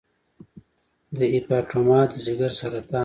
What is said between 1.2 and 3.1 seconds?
هیپاټوما د ځګر سرطان دی.